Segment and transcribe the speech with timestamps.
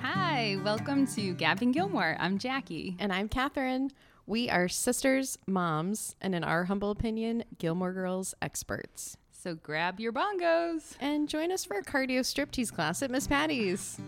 [0.00, 2.16] Hi, welcome to Gabbing Gilmore.
[2.18, 2.96] I'm Jackie.
[2.98, 3.90] And I'm Catherine.
[4.26, 9.16] We are sisters, moms, and in our humble opinion, Gilmore Girls experts.
[9.32, 10.96] So grab your bongos.
[11.00, 13.98] And join us for a cardio striptease class at Miss Patty's.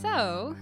[0.00, 0.56] So,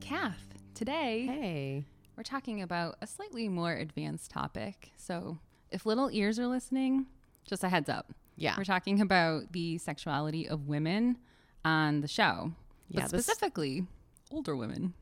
[0.00, 1.84] Kath, today Hey.
[2.20, 4.90] We're talking about a slightly more advanced topic.
[4.98, 5.38] So,
[5.70, 7.06] if little ears are listening,
[7.48, 8.12] just a heads up.
[8.36, 8.56] Yeah.
[8.58, 11.16] We're talking about the sexuality of women
[11.64, 12.52] on the show,
[12.90, 13.86] Yeah, but this- specifically
[14.30, 14.92] older women.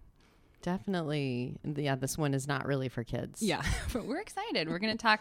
[0.62, 1.56] Definitely.
[1.64, 3.42] Yeah, this one is not really for kids.
[3.42, 3.62] Yeah,
[3.92, 4.68] but we're excited.
[4.68, 5.18] We're going to talk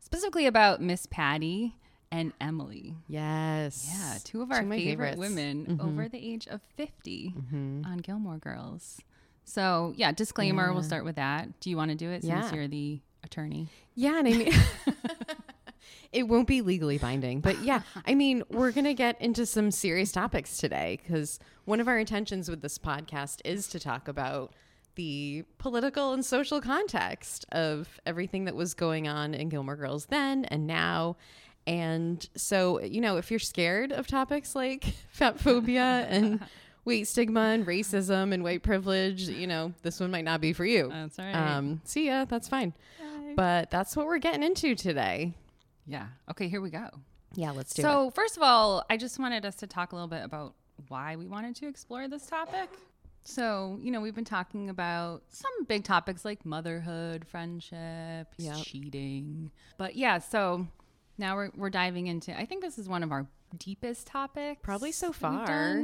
[0.00, 1.76] specifically about Miss Patty
[2.12, 2.94] and Emily.
[3.08, 3.88] Yes.
[3.90, 5.18] Yeah, two of our my favorite favorites.
[5.34, 5.82] women Mhm.
[5.82, 7.86] over the age of 50 Mhm.
[7.86, 9.00] on Gilmore Girls.
[9.48, 11.58] So, yeah, disclaimer, we'll start with that.
[11.60, 12.54] Do you want to do it since Yeah.
[12.54, 13.68] you're the attorney?
[13.94, 14.52] Yeah, and I mean,
[16.12, 20.12] it won't be legally binding, but yeah, I mean, we're gonna get into some serious
[20.12, 24.52] topics today because one of our intentions with this podcast is to talk about
[24.96, 30.44] the political and social context of everything that was going on in Gilmore Girls then
[30.46, 31.16] and now.
[31.66, 36.40] And so, you know, if you're scared of topics like fat phobia and
[36.88, 40.64] weight stigma and racism and white privilege, you know, this one might not be for
[40.64, 40.88] you.
[40.88, 41.32] That's right.
[41.34, 42.72] Um, see ya, that's fine.
[43.36, 45.34] But that's what we're getting into today.
[45.86, 46.06] yeah.
[46.30, 46.88] Okay, here we go.
[47.34, 47.84] Yeah, let's do it.
[47.84, 50.54] So, first of all, I just wanted us to talk a little bit about
[50.88, 52.68] why we wanted to explore this topic.
[53.24, 58.56] So, you know, we've been talking about some big topics like motherhood, friendship, Yep.
[58.64, 59.50] cheating.
[59.76, 60.66] But yeah, so
[61.18, 63.26] now we're, we're diving into, I think this is one of our
[63.58, 64.60] deepest topics.
[64.62, 65.82] Probably so far.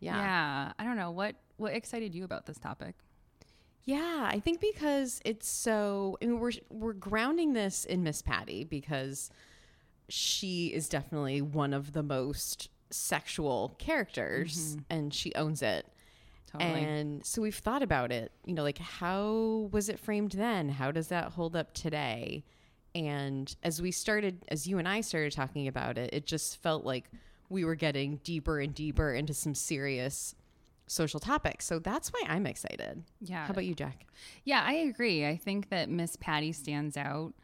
[0.00, 0.16] Yeah.
[0.16, 0.72] Yeah.
[0.78, 1.10] I don't know.
[1.10, 2.94] What, what excited you about this topic?
[3.88, 8.64] Yeah, I think because it's so I mean we're we're grounding this in Miss Patty
[8.64, 9.30] because
[10.10, 14.80] she is definitely one of the most sexual characters mm-hmm.
[14.90, 15.86] and she owns it.
[16.52, 16.82] Totally.
[16.82, 20.68] And so we've thought about it, you know, like how was it framed then?
[20.68, 22.44] How does that hold up today?
[22.94, 26.84] And as we started, as you and I started talking about it, it just felt
[26.84, 27.10] like
[27.48, 30.34] we were getting deeper and deeper into some serious
[30.86, 31.66] social topics.
[31.66, 33.02] So that's why I'm excited.
[33.20, 33.44] yeah.
[33.46, 34.06] How about you, Jack?
[34.44, 35.26] Yeah, I agree.
[35.26, 37.34] I think that Miss Patty stands out.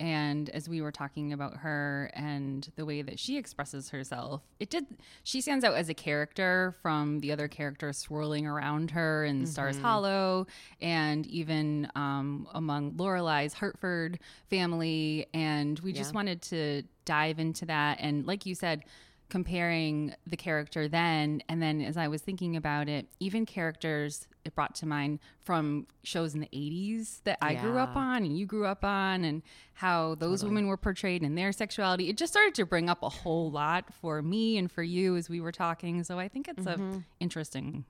[0.00, 4.68] And as we were talking about her and the way that she expresses herself, it
[4.68, 4.86] did,
[5.22, 9.78] she stands out as a character from the other characters swirling around her in Stars
[9.78, 10.48] Hollow
[10.80, 14.18] and even um, among Lorelai's Hartford
[14.50, 15.26] family.
[15.32, 17.98] And we just wanted to dive into that.
[18.00, 18.82] And like you said,
[19.34, 24.54] comparing the character then and then as I was thinking about it, even characters it
[24.54, 28.46] brought to mind from shows in the 80s that I grew up on and you
[28.46, 32.08] grew up on and how those women were portrayed and their sexuality.
[32.08, 35.28] It just started to bring up a whole lot for me and for you as
[35.28, 36.04] we were talking.
[36.04, 36.98] So I think it's a mm-hmm.
[37.18, 37.86] interesting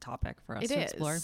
[0.00, 0.90] topic for us It to is.
[0.90, 1.18] explore.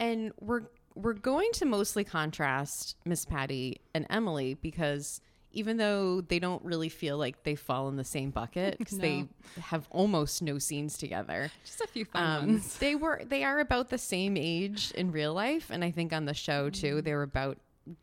[0.00, 0.62] And we're
[0.94, 5.20] we're going to mostly contrast Miss Patty and Emily because
[5.54, 9.26] even though they don't really feel like they fall in the same bucket because they
[9.60, 11.50] have almost no scenes together.
[11.64, 12.76] Just a few fun Um, ones.
[12.78, 16.24] they were they are about the same age in real life, and I think on
[16.26, 17.58] the show too they were about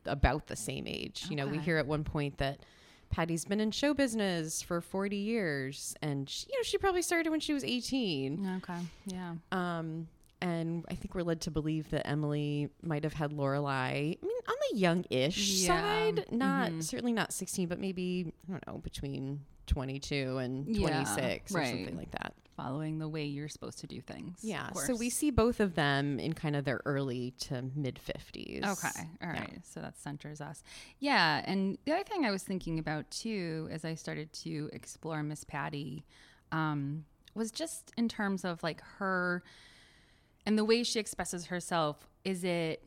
[0.06, 1.26] about the same age.
[1.28, 2.60] You know, we hear at one point that
[3.10, 7.30] Patty's been in show business for forty years, and she, you know she probably started
[7.30, 8.60] when she was eighteen.
[8.62, 8.78] Okay.
[9.06, 9.34] Yeah.
[9.50, 10.08] Um,
[10.42, 14.18] and I think we're led to believe that Emily might have had Lorelai.
[14.22, 15.66] I mean, on the young-ish Yeah.
[15.68, 16.82] side, not Mhm.
[16.82, 21.68] certainly not sixteen, but maybe I don't know between twenty-two and Yeah, twenty-six or right.
[21.70, 22.34] something like that.
[22.56, 24.40] Following the way you're supposed to do things.
[24.44, 24.70] Yeah.
[24.72, 28.62] So we see both of them in kind of their early to mid fifties.
[28.62, 29.08] Okay.
[29.22, 29.48] All right.
[29.52, 29.58] Yeah.
[29.62, 30.62] So that centers us.
[30.98, 31.42] Yeah.
[31.46, 35.44] And the other thing I was thinking about too, as I started to explore Miss
[35.44, 36.04] Patty,
[36.52, 39.42] um, was just in terms of like her
[40.46, 42.08] and the way she expresses herself.
[42.24, 42.86] Is it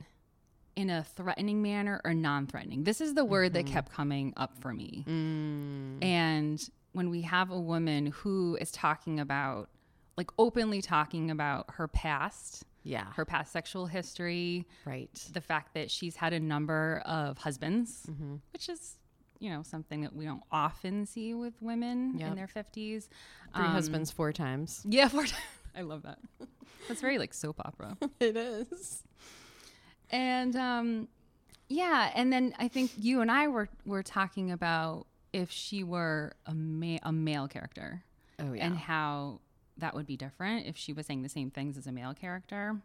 [0.75, 2.84] in a threatening manner or non threatening?
[2.84, 5.03] This is the word that kept coming up for me.
[5.07, 9.69] Mm, And when we have a woman who is talking about,
[10.17, 13.07] like openly talking about her past, yeah.
[13.16, 15.09] her past sexual history, right.
[15.34, 18.35] the fact that she's had a number of husbands, Mm-hmm.
[18.53, 18.96] which is,
[19.40, 22.29] you know, something that we don't often see with women Yep.
[22.29, 23.09] in their 50s.
[23.53, 24.81] Three Um, husbands, four times.
[24.87, 25.41] Yeah, four times.
[25.75, 26.19] I love that.
[26.87, 27.97] That's very like soap opera.
[28.19, 29.03] It is.
[30.11, 31.07] And um,
[31.67, 36.33] yeah, and then I think you and I were were talking about if she were
[36.45, 38.03] a ma- a male character
[38.39, 38.66] Oh yeah.
[38.67, 39.39] and how
[39.77, 42.77] that would be different if she was saying the same things as a male character.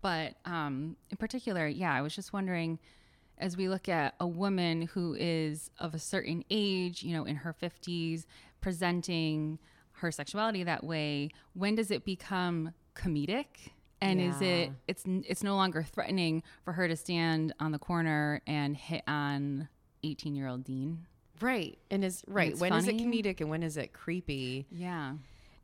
[0.00, 2.78] But um, in particular, yeah, I was just wondering
[3.36, 7.36] as we look at a woman who is of a certain age, you know, in
[7.36, 8.24] her 50s,
[8.60, 9.58] presenting
[10.00, 13.46] her sexuality that way, when does it become comedic?
[14.02, 18.40] And is it it's it's no longer threatening for her to stand on the corner
[18.46, 19.68] and hit on
[20.02, 21.06] 18-year-old Dean?
[21.40, 21.78] Right.
[21.90, 22.52] And is right.
[22.52, 24.66] it's When is it comedic and when is it creepy?
[24.70, 25.14] Yeah.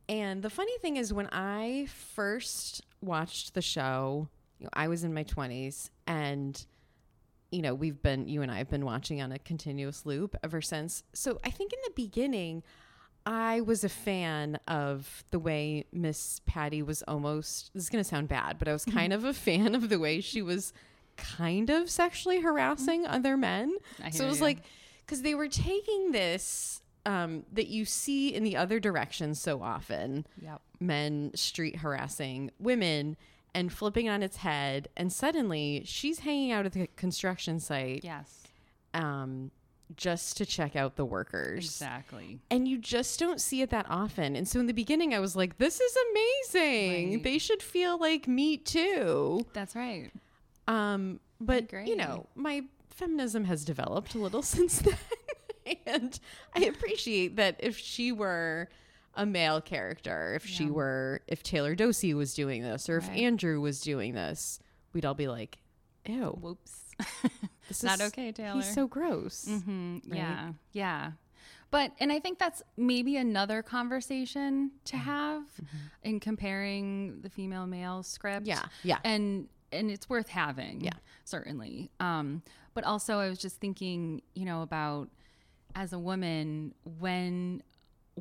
[0.09, 4.29] And the funny thing is, when I first watched the show,
[4.59, 6.65] you know, I was in my 20s, and
[7.51, 10.61] you know, we've been you and I have been watching on a continuous loop ever
[10.61, 11.03] since.
[11.15, 12.63] So I think in the beginning,
[13.27, 17.73] I was a fan of the way Miss Patty was almost.
[17.75, 19.99] This is going to sound bad, but I was kind of a fan of the
[19.99, 20.73] way she was
[21.17, 23.75] kind of sexually harassing other men.
[24.13, 24.45] So it was you.
[24.45, 24.59] like
[25.05, 30.27] because they were taking this um, that you see in the other direction so often
[30.43, 30.61] Yep.
[30.81, 33.17] men street harassing women
[33.55, 38.43] and flipping on its head and suddenly she's hanging out at the construction site Yes.
[38.93, 39.51] um,
[39.95, 42.41] just to check out the workers Exactly.
[42.51, 45.37] and you just don't see it that often and so in the beginning i was
[45.37, 47.23] like this is amazing Right.
[47.23, 50.11] they should feel like me too That's right.
[50.67, 51.87] um, but agree.
[51.89, 54.97] you know, my feminism has developed a little since then,
[55.87, 56.19] and
[56.55, 58.69] I appreciate that if she were
[59.15, 63.61] a male character, if she were, if Taylor Doose was doing this, or if Andrew
[63.61, 64.59] was doing this,
[64.95, 65.59] we'd all be like,
[66.07, 66.95] "Ew, Whoops.
[67.69, 68.57] this Not is okay, Taylor.
[68.57, 70.17] He's so gross." Mm-hmm, right?
[70.19, 70.53] Yeah.
[70.73, 71.11] Yeah.
[71.73, 74.85] But, and I think that's maybe another conversation Mm-hmm.
[74.85, 75.43] to have
[76.05, 78.47] in comparing the female male script.
[78.47, 78.99] Yeah, yeah.
[79.05, 80.81] And, and it's worth having.
[80.83, 80.93] Yeah.
[81.25, 81.91] Certainly.
[81.99, 82.43] Um,
[82.73, 85.09] but also I was just thinking, you know, about
[85.75, 87.63] as a woman, when,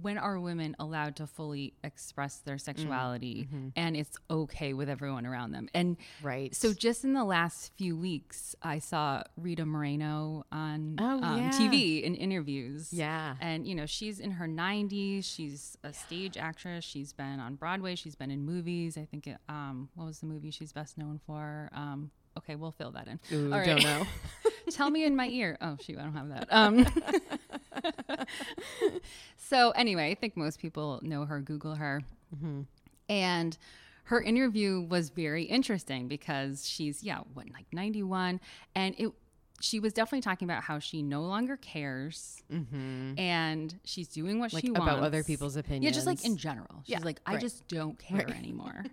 [0.02, 3.70] when are women allowed to fully express their sexuality mm-hmm.
[3.78, 5.70] and it's okay with everyone around them?
[5.74, 6.54] And Right.
[6.54, 11.50] so just in the last few weeks, I saw Rita Moreno on Oh, um, yeah.
[11.52, 12.92] TV in interviews.
[12.92, 15.24] yeah, And, you know, she's in her 90s.
[15.24, 16.84] She's a stage actress.
[16.84, 17.96] She's been on Broadway.
[17.96, 18.98] She's been in movies.
[18.98, 21.70] I think, it, um, what was the movie she's best known for?
[21.74, 23.20] Um, okay, we'll fill that in.
[23.32, 23.66] Ooh, All right.
[23.66, 24.06] don't know.
[24.72, 25.58] Tell me in my ear.
[25.62, 26.50] Oh, shoot, I don't have that.
[29.48, 32.02] So, anyway, I think most people know her, Google her.
[32.36, 32.62] Mm-hmm.
[33.10, 33.58] And
[34.06, 38.40] her interview was very interesting because she's, yeah, what, like 91.
[38.74, 39.12] And it,
[39.62, 43.18] she was definitely talking about how she no longer cares mm-hmm.
[43.20, 45.86] and she's doing what Like she wants about other people's opinions.
[45.86, 46.82] Yeah, just like in general.
[46.84, 47.42] She's Yeah, like, I right.
[47.42, 48.36] just don't care Right.
[48.36, 48.84] anymore.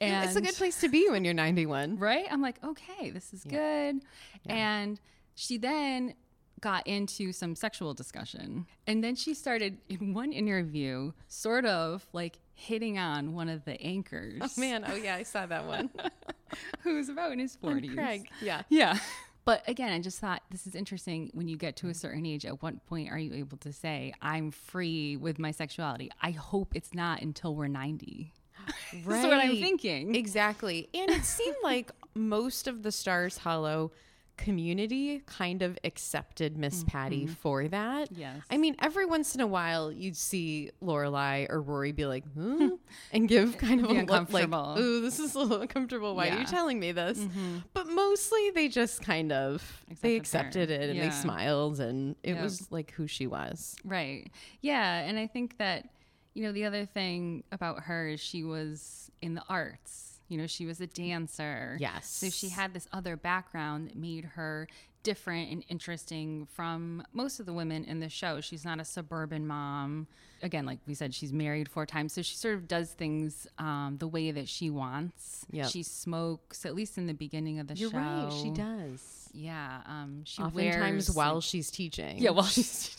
[0.00, 1.98] And it's a good place to be when you're 91.
[1.98, 2.26] right?
[2.30, 4.00] I'm like, okay, this is good.
[4.46, 5.00] And
[5.34, 6.14] she then
[6.60, 8.66] got into some sexual discussion.
[8.86, 13.80] And then she started in one interview, sort of like hitting on one of the
[13.80, 14.40] anchors.
[14.40, 15.90] Oh man, oh yeah, I saw that one.
[16.80, 17.94] Who's about in his 40s.
[17.94, 18.62] Craig, yeah.
[18.68, 18.98] Yeah.
[19.44, 21.30] But again, I just thought this is interesting.
[21.32, 24.12] When you get to a certain age, at what point are you able to say,
[24.20, 26.10] I'm free with my sexuality?
[26.20, 28.32] I hope it's not until we're 90.
[28.92, 30.16] That's what I'm thinking.
[30.16, 30.88] Exactly.
[30.92, 33.92] And it seemed like most of the Stars Hollow
[34.36, 37.34] community kind of accepted Miss Patty mm-hmm.
[37.34, 38.10] for that.
[38.12, 38.40] Yes.
[38.50, 42.70] I mean, every once in a while you'd see Lorelai or Rory be like, huh?
[43.12, 44.48] and give kind of a look like,
[44.78, 46.14] ooh, this is a little uncomfortable.
[46.14, 47.18] Why are you telling me this?
[47.18, 47.58] Mm-hmm.
[47.72, 50.74] But mostly they just kind of they Accepted accepted her.
[50.84, 51.04] it and Yeah.
[51.06, 52.42] they smiled and it Yep.
[52.42, 53.76] was like who she was.
[53.84, 54.30] Right.
[54.60, 54.98] Yeah.
[55.00, 55.88] And I think that,
[56.34, 60.15] you know, the other thing about her is she was in the arts.
[60.28, 61.76] You know, she was a dancer.
[61.80, 62.08] Yes.
[62.08, 64.66] So she had this other background that made her
[65.02, 68.40] different and interesting from most of the women in the show.
[68.40, 70.08] She's not a suburban mom.
[70.42, 72.12] Again, like we said, she's married four times.
[72.12, 75.46] So she sort of does things um, the way that she wants.
[75.52, 75.68] Yep.
[75.70, 77.96] She smokes, at least in the beginning of the You're show.
[77.98, 79.28] right, she does.
[79.32, 79.80] Yeah.
[79.86, 82.18] Um, she Oftentimes wears, while she's teaching.
[82.18, 82.96] yeah, while she's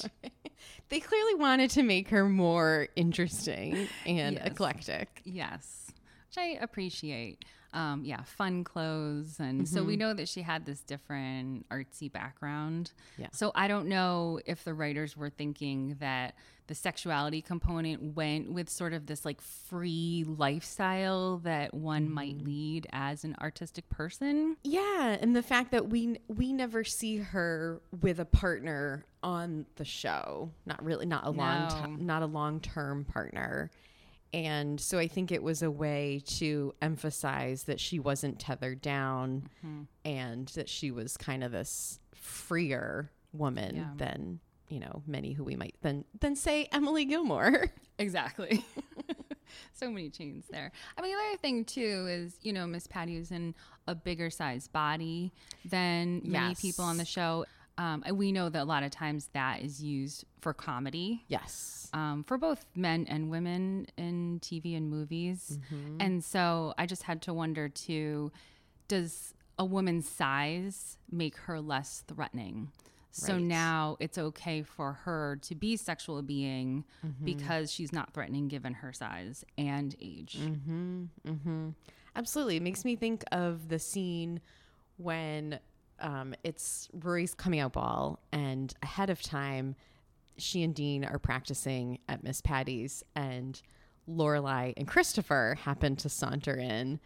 [0.89, 4.47] they clearly wanted to make her more interesting and Yes.
[4.47, 5.21] eclectic.
[5.25, 5.86] Yes,
[6.37, 7.45] which I appreciate.
[7.73, 12.91] Um, yeah, fun clothes, and so we know that she had this different artsy background.
[13.17, 13.27] Yeah.
[13.33, 16.35] So I don't know if the writers were thinking that
[16.67, 22.87] the sexuality component went with sort of this like free lifestyle that one might lead
[22.93, 24.55] as an artistic person.
[24.63, 29.85] Yeah, and the fact that we we never see her with a partner on the
[29.85, 31.85] show, not really, not a long, No.
[31.97, 33.69] ti- not a long term partner,
[34.33, 39.49] and so I think it was a way to emphasize that she wasn't tethered down,
[39.65, 39.81] Mm-hmm.
[40.05, 43.89] and that she was kind of this freer woman Yeah.
[43.97, 47.67] than you know many who we might then then say Emily Gilmore.
[47.99, 48.63] Exactly.
[49.73, 50.71] so many chains there.
[50.97, 53.55] I mean, the other thing too is, you know, Miss Patty is in
[53.87, 55.31] a bigger size body
[55.65, 56.61] than many Yes.
[56.61, 57.45] people on the show.
[57.77, 61.23] Um, and we know that a lot of times that is used for comedy.
[61.27, 61.89] Yes.
[61.93, 65.59] Um, for both men and women in TV and movies.
[65.71, 65.97] Mm-hmm.
[66.01, 68.31] And so I just had to wonder too
[68.87, 72.71] does a woman's size make her less threatening?
[73.11, 73.41] So Right.
[73.43, 77.25] now it's okay for her to be sexual being Mm-hmm.
[77.25, 80.37] because she's not threatening given her size and age.
[80.39, 81.69] Mm-hmm.
[82.15, 82.57] Absolutely.
[82.57, 84.41] It makes me think of the scene
[84.97, 85.59] when
[85.99, 89.75] um, it's Rory's coming out ball, and ahead of time,
[90.37, 93.61] she and Dean are practicing at Miss Patty's, and
[94.09, 96.99] Lorelai and Christopher happen to saunter in.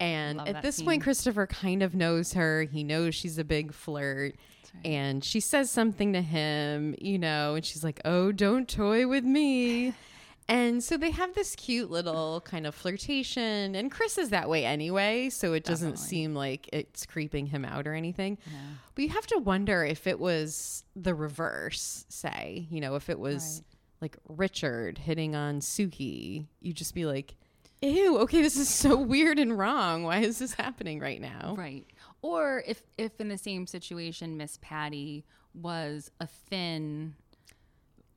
[0.00, 0.86] And Love at this scene.
[0.86, 2.62] point, Christopher kind of knows her.
[2.64, 4.34] He knows she's a big flirt.
[4.74, 4.86] right.
[4.86, 9.24] And she says something to him, you know, and she's like, Oh, don't toy with
[9.24, 9.94] me.
[10.48, 13.74] And so they have this cute little kind of flirtation.
[13.74, 15.30] And Chris is that way anyway.
[15.30, 16.08] So it doesn't Definitely.
[16.08, 18.38] seem like it's creeping him out or anything.
[18.94, 23.18] But you have to wonder if it was the reverse, say, you know, if it
[23.18, 23.62] was
[24.00, 27.36] like Richard hitting on Suki, you'd just be like,
[27.80, 30.04] Ew, okay, this is so weird and wrong.
[30.04, 31.54] Why is this happening right now?
[31.58, 31.84] Right.
[32.20, 37.14] Or if if in the same situation Miss Patty was a thin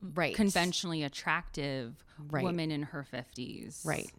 [0.00, 0.34] Right.
[0.34, 2.42] conventionally attractive Right.
[2.44, 3.84] woman in her 50s.
[3.84, 4.10] Right.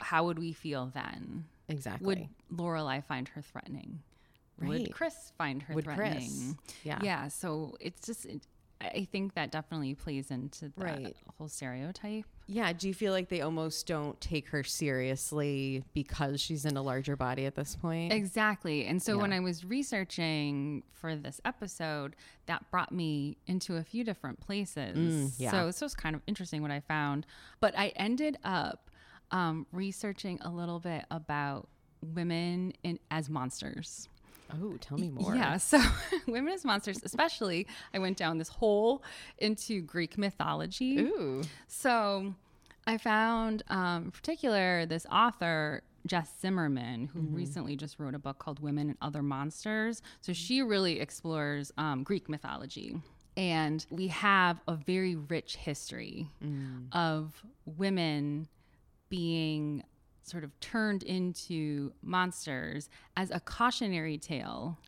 [0.00, 1.46] How would we feel then?
[1.68, 2.06] Exactly.
[2.50, 4.02] Would Lorelai find her threatening?
[4.58, 4.68] Right.
[4.68, 6.56] Would Chris find her Would threatening?
[6.56, 6.76] Chris.
[6.84, 7.00] Yeah.
[7.02, 7.28] Yeah.
[7.28, 8.42] So it's just, it,
[8.80, 11.16] I think that definitely plays into that Right.
[11.38, 12.24] whole stereotype.
[12.52, 12.72] Yeah.
[12.74, 17.16] Do you feel like they almost don't take her seriously because she's in a larger
[17.16, 18.12] body at this point?
[18.12, 18.84] Exactly.
[18.84, 22.14] And so when I was researching for this episode,
[22.46, 24.96] that brought me into a few different places.
[24.96, 25.50] Mm, yeah.
[25.50, 27.26] So this was kind of interesting what I found.
[27.60, 28.90] But I ended up
[29.30, 31.68] um, researching a little bit about
[32.02, 34.10] women in as monsters.
[34.60, 35.34] Oh, tell me more.
[35.34, 35.80] Yeah, so
[36.26, 39.02] women as monsters, especially I went down this hole
[39.38, 40.98] into Greek mythology.
[41.00, 41.42] Ooh.
[41.68, 42.34] So
[42.86, 48.38] I found, um, in particular, this author, Jess Zimmerman, who recently just wrote a book
[48.38, 50.02] called Women and Other Monsters.
[50.20, 52.96] So she really explores um, Greek mythology.
[53.36, 56.28] And we have a very rich history
[56.92, 58.48] of women
[59.08, 59.84] being
[60.22, 64.78] sort of turned into monsters as a cautionary tale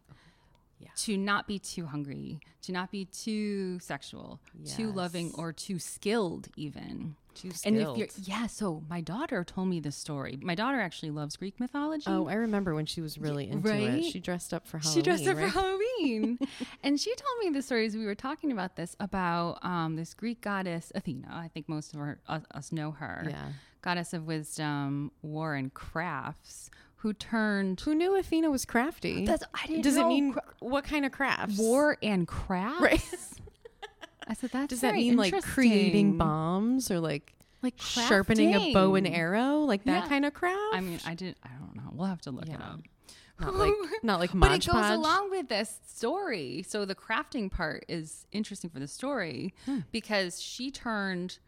[0.79, 0.89] Yeah.
[0.97, 6.49] to not be too hungry, to not be too sexual, too loving, or too skilled,
[6.57, 7.17] even.
[7.35, 8.29] Too And if you're, skilled.
[8.29, 10.39] yeah, so my daughter told me this story.
[10.41, 12.05] My daughter actually loves Greek mythology.
[12.07, 13.83] Oh, I remember when she was really into right?
[13.95, 14.05] it.
[14.05, 14.95] She dressed up for Halloween.
[14.95, 15.51] she dressed up right?
[15.51, 16.39] for Halloween.
[16.85, 17.97] and she told me the stories.
[17.97, 21.27] We were talking about this about um, this Greek goddess Athena.
[21.33, 23.27] I think most of our, us, us know her.
[23.29, 23.49] Yeah.
[23.85, 29.27] Goddess of wisdom, war, and crafts, who turned Who knew Athena was crafty?
[29.27, 31.59] That's- I didn't Does know it mean cra- what kind of crafts?
[31.59, 32.81] war and crafts.
[32.81, 33.05] Right.
[34.27, 38.95] I said that's Does that mean like creating bombs or like like sharpening a bow
[38.95, 40.09] and arrow, like that Yeah.
[40.09, 40.59] kind of craft?
[40.73, 41.37] I mean, I didn't.
[41.43, 41.91] I don't know.
[41.93, 42.81] We'll have to look it up.
[43.41, 44.95] not like not like But it goes Podge.
[44.97, 46.65] along with this story.
[46.67, 49.81] So the crafting part is interesting for the story Hmm.
[49.93, 51.39] because she turned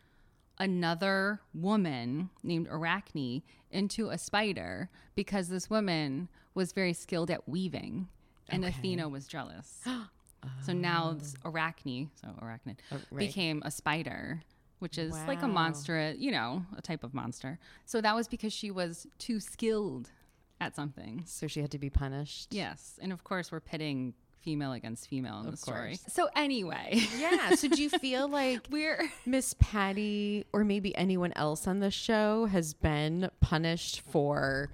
[0.59, 8.09] another woman named Arachne into a spider because this woman was very skilled at weaving
[8.49, 9.83] and Athena was jealous.
[10.65, 11.15] so now oh.
[11.15, 13.19] this Arachne, so Arachnid, Oh, right.
[13.19, 14.43] became a spider.
[14.79, 15.53] Which is like a Wow.
[15.55, 17.59] monster, you know, a type of monster.
[17.87, 20.11] So that was because she was too skilled
[20.61, 21.23] at something.
[21.27, 22.53] So she had to be punished.
[22.53, 24.13] Yes, and of course we're pitting
[24.47, 25.88] female against female in Of the story.
[25.99, 26.05] course.
[26.15, 27.57] So anyway, Yeah.
[27.57, 32.47] So do you feel like we're Miss Patty or maybe anyone else on the show
[32.47, 34.71] has been punished for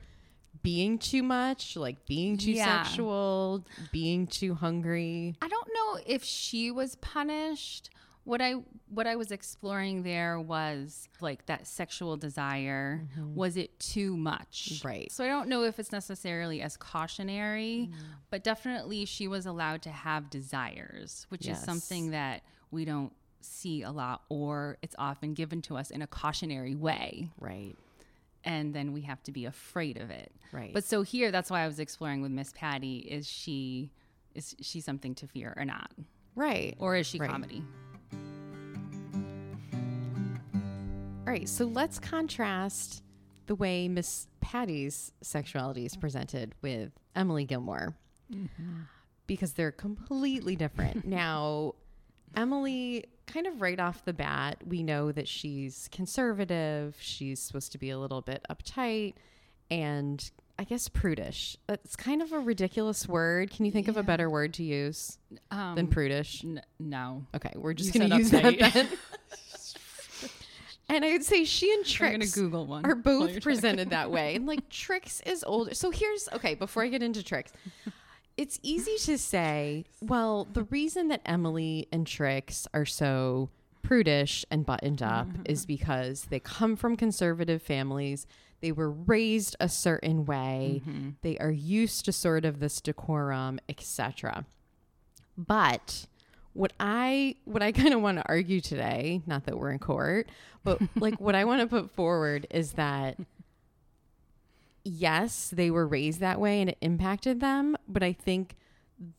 [0.62, 2.82] being too much, like being too Yeah.
[2.84, 5.36] sexual, being too hungry?
[5.40, 7.88] I don't know if she was punished.
[8.24, 8.52] What I
[8.88, 13.04] what I was exploring there was like that sexual desire.
[13.34, 14.68] Was it too much?
[14.74, 14.86] Mm-hmm.
[14.88, 15.12] Right.
[15.12, 17.96] So I don't know if it's necessarily as cautionary, Mm.
[18.30, 21.58] but definitely she was allowed to have desires, which Yes.
[21.58, 26.00] is something that we don't see a lot or it's often given to us in
[26.02, 27.30] a cautionary way.
[27.40, 27.76] Right.
[28.44, 30.32] and then we have to be afraid of it.
[30.50, 30.72] Right.
[30.74, 33.90] But so here, that's why I was exploring with Miss Patty: is she
[34.34, 35.92] is she something to fear or not,
[36.34, 36.74] Right.
[36.80, 37.30] or is she Right.
[37.30, 37.62] comedy?
[41.32, 43.02] All right, so let's contrast
[43.46, 47.96] the way Miss Patty's sexuality is presented with Emily Gilmore
[49.26, 51.06] because they're completely different.
[51.06, 51.72] now,
[52.36, 56.98] Emily, kind of right off the bat, we know that she's conservative.
[57.00, 59.14] She's supposed to be a little bit uptight
[59.70, 61.56] and I guess prudish.
[61.66, 63.50] It's kind of a ridiculous word.
[63.50, 65.16] Can you think of a better word to use
[65.50, 66.44] Um, than prudish?
[66.44, 67.24] n- no.
[67.34, 68.72] Okay, we're just going to use that uptight.
[68.74, 68.88] then.
[70.92, 72.84] and I would say she and Trix gonna Google one.
[72.84, 74.36] are both presented that way.
[74.36, 75.74] And like Trix is older.
[75.74, 77.52] So here's okay, before I get into Trix,
[78.36, 83.48] it's easy to say, well, the reason that Emily and Trix are so
[83.82, 88.26] prudish and buttoned up is because they come from conservative families.
[88.60, 90.82] They were raised a certain way.
[91.22, 94.44] They are used to sort of this decorum, etc.
[95.36, 96.06] But
[96.54, 100.28] what I what I kind of want to argue today, not that we're in court,
[100.64, 103.18] but like what I want to put forward is that
[104.84, 108.56] yes, they were raised that way and it impacted them, but I think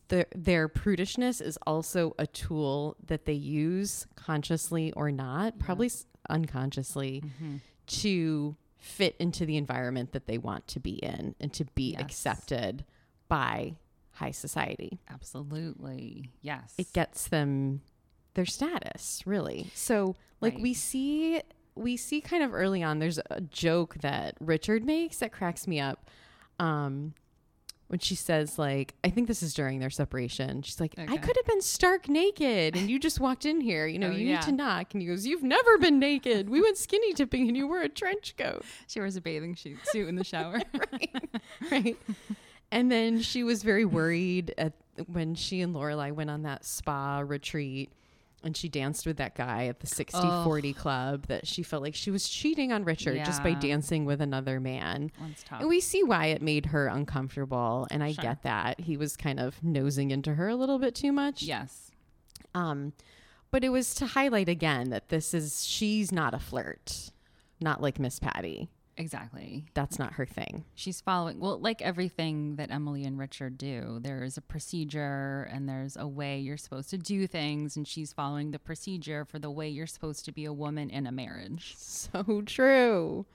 [0.08, 6.06] the, their prudishness is also a tool that they use consciously or not, probably s
[6.30, 7.56] unconsciously, Mm-hmm.
[7.86, 12.00] to fit into the environment that they want to be in and to be Yes.
[12.02, 12.84] accepted
[13.28, 13.74] by
[14.14, 15.00] high society.
[15.10, 16.30] Absolutely.
[16.42, 16.74] Yes.
[16.78, 17.82] It gets them
[18.34, 19.70] their status, really.
[19.74, 20.62] So, like Right.
[20.62, 21.40] we see
[21.76, 25.80] we see kind of early on there's a joke that Richard makes that cracks me
[25.80, 26.08] up.
[26.60, 27.14] Um
[27.88, 30.62] when she says like I think this is during their separation.
[30.62, 33.86] She's like, I could have been stark naked and you just walked in here.
[33.86, 34.36] You know, Oh, you yeah.
[34.36, 34.94] need to knock.
[34.94, 36.48] And he goes, You've never been naked.
[36.48, 38.64] We went skinny dipping and you wore a trench coat.
[38.86, 40.60] she wears a bathing suit suit in the shower.
[40.92, 41.14] right.
[41.70, 41.96] right.
[42.74, 44.72] And then she was very worried at
[45.06, 47.90] when she and Lorelai went on that spa retreat
[48.42, 50.44] and she danced with that guy at the 60 Ugh.
[50.44, 54.20] 40 club that she felt like she was cheating on Richard just by dancing with
[54.20, 55.10] another man.
[55.50, 58.22] And we see why it made her uncomfortable and I Sure.
[58.22, 58.80] get that.
[58.80, 61.42] He was kind of nosing into her a little bit too much.
[61.42, 61.90] yes.
[62.54, 62.92] Um
[63.50, 67.12] but it was to highlight again that this is she's not a flirt.
[67.60, 68.68] Not like Miss Patty.
[68.96, 69.64] Exactly.
[69.74, 70.64] That's not her thing.
[70.74, 75.68] She's following, well, like everything that Emily and Richard do, there is a procedure and
[75.68, 77.76] there's a way you're supposed to do things.
[77.76, 81.06] And she's following the procedure for the way you're supposed to be a woman in
[81.06, 81.74] a marriage.
[82.14, 83.26] So true.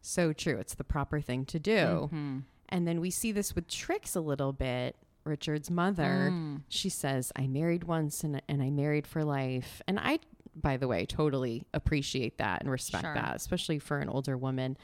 [0.00, 0.58] So true.
[0.58, 2.08] It's the proper thing to do.
[2.12, 2.42] Mhm.
[2.68, 4.94] And then we see this with Trix a little bit.
[5.24, 6.62] Richard's mother, Mm.
[6.68, 9.82] she says, I married once and, and I married for life.
[9.88, 10.20] And I,
[10.54, 13.14] by the way, totally appreciate that and respect Sure.
[13.14, 14.76] that, especially for an older woman.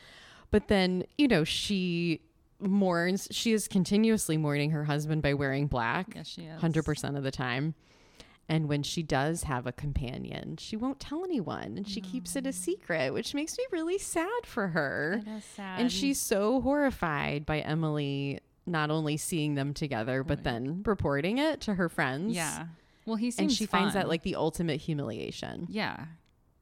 [0.54, 2.20] But then, you know, she
[2.60, 6.12] mourns, she is continuously mourning her husband by wearing black.
[6.14, 6.62] Yes, she is.
[6.62, 7.74] 100% of the time.
[8.48, 12.46] And when she does have a companion, she won't tell anyone and she keeps it
[12.46, 12.54] a mm.
[12.54, 15.22] secret, which makes me really sad for her.
[15.26, 15.80] It is sad.
[15.80, 20.44] And she's so horrified by Emily not only seeing them together, but Right.
[20.44, 22.32] then reporting it to her friends.
[22.36, 22.66] yeah.
[23.06, 25.66] Well, he seems And she finds that like the ultimate humiliation.
[25.68, 26.04] yeah.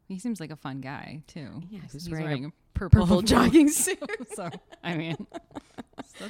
[0.09, 1.63] He seems like a fun guy too.
[1.71, 3.99] Yeah, he was he's wearing wearing, a purple, Purple jogging suit.
[4.35, 4.51] so
[4.83, 5.27] I mean,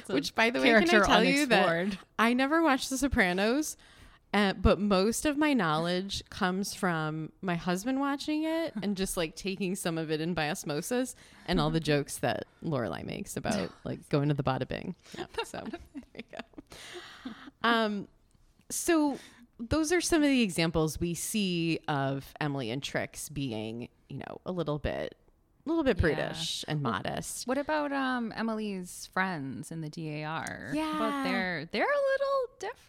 [0.07, 1.97] Which, by the way, can I tell you that.
[2.17, 3.77] I never watched The Sopranos,
[4.33, 9.35] uh, but most of my knowledge comes from my husband watching it and just like
[9.35, 11.15] taking some of it in by osmosis
[11.47, 14.95] and all the jokes that Lorelai makes about like going to the bada bing.
[15.17, 17.31] Yeah, so there you go.
[17.63, 18.07] Um,
[18.69, 19.19] so
[19.59, 24.41] those are some of the examples we see of Emily and Trix being, you know,
[24.45, 25.15] a little bit,
[25.65, 26.01] a little bit Yeah.
[26.01, 27.47] prudish and modest.
[27.47, 30.71] What about um Emily's friends in the DAR?
[30.73, 30.95] Yeah.
[30.95, 32.79] about they're they're a little different.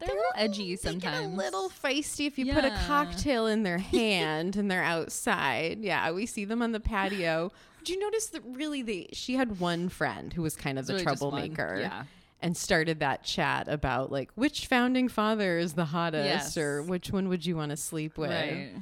[0.00, 1.02] They're, a little edgy They sometimes.
[1.02, 5.78] get a little feisty if you put a cocktail in their hand and they're outside.
[5.80, 7.52] Yeah, we see them on the patio.
[7.78, 10.88] Did you notice that really they she had one friend who was kind of It's
[10.88, 12.04] the really troublemaker Yeah.
[12.42, 16.56] and started that chat about like which founding father is the hottest Yes.
[16.58, 18.30] or which one would you want to sleep with.
[18.30, 18.72] Right.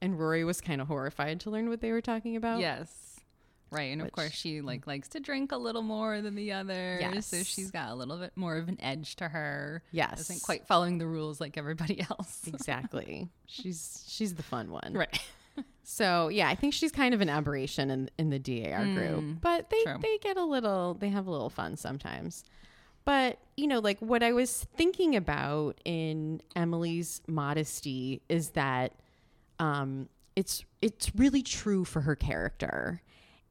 [0.00, 2.60] And Rory was kind of horrified to learn what they were talking about.
[2.60, 2.90] Yes.
[3.70, 3.92] Right.
[3.92, 7.26] And of course she like likes to drink a little more than the others.
[7.26, 9.82] So she's got a little bit more of an edge to her.
[9.90, 10.20] Yes.
[10.20, 12.42] Isn't quite following the rules like everybody else.
[12.46, 13.28] Exactly.
[13.46, 14.92] she's she's the fun one.
[14.94, 15.20] right.
[15.88, 19.40] So yeah, I think she's kind of an aberration in in the DAR group, Mm,
[19.40, 19.96] but they true.
[20.02, 22.44] they get a little they have a little fun sometimes.
[23.04, 28.92] But you know, like what I was thinking about in Emily's modesty is that
[29.58, 33.02] um, it's it's really true for her character,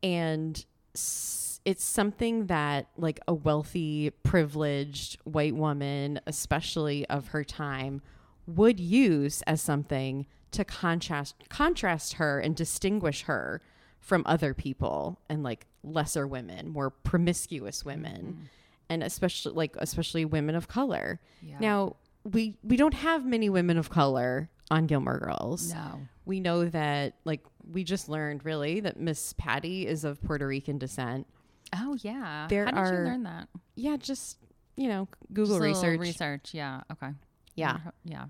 [0.03, 8.01] and s- it's something that like a wealthy, privileged white woman, especially of her time,
[8.45, 13.61] would use as something to contrast contrast her and distinguish her
[13.99, 18.47] from other people and like lesser women, more promiscuous women,
[18.89, 21.19] and especially like especially women of color.
[21.41, 21.57] Yeah.
[21.59, 25.73] Now, we we don't have many women of color on Gilmore Girls.
[25.73, 26.01] No.
[26.25, 30.77] We know that, like, we just learned really that Miss Patty is of Puerto Rican
[30.77, 31.27] descent.
[31.75, 32.47] Oh yeah.
[32.49, 33.47] There How did are- you learn that?
[33.75, 34.37] Yeah, just,
[34.77, 35.99] you know, Google Just research.
[35.99, 36.53] Research.
[36.53, 36.81] Yeah.
[36.91, 37.09] Okay.
[37.55, 37.77] Yeah.
[38.03, 38.25] Yeah.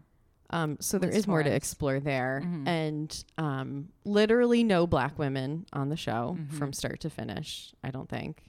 [0.52, 2.42] Um, so there Liz is more to explore there.
[2.46, 2.68] Mhm.
[2.68, 6.54] And um, literally no black women on the show Mhm.
[6.54, 8.44] from start to finish, I don't think.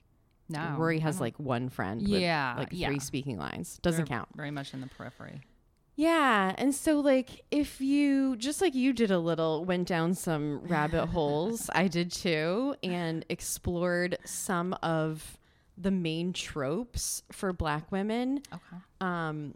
[0.49, 0.77] No.
[0.79, 2.55] Rory has like one friend with Yeah.
[2.59, 2.89] like yeah.
[2.89, 3.79] three speaking lines.
[3.83, 4.29] Doesn't They're count.
[4.37, 5.41] Very much in the periphery.
[5.97, 6.55] Yeah.
[6.59, 11.07] And so, like, if you just like you did a little, went down some rabbit
[11.17, 15.39] holes, I did too, and explored some of
[15.79, 18.43] the main tropes for black women.
[18.53, 18.77] Okay.
[19.01, 19.55] Um,